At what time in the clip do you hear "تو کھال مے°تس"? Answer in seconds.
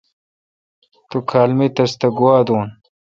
1.09-1.91